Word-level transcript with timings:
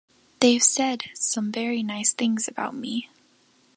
They've 0.39 0.63
said 0.63 1.03
some 1.13 1.51
very 1.51 1.83
nice 1.83 2.11
things 2.11 2.47
about 2.47 2.73
me. 2.73 3.07